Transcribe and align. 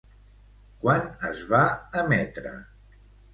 Quan 0.85 1.03
es 1.29 1.43
va 1.51 1.61
emetre? 2.01 2.55